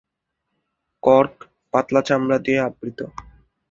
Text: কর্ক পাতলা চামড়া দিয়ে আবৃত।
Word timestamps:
কর্ক 1.03 1.35
পাতলা 1.73 2.01
চামড়া 2.07 2.37
দিয়ে 2.45 2.59
আবৃত। 2.67 2.99